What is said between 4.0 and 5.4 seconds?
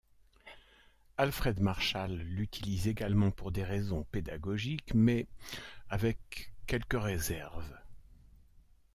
pédagogiques, mais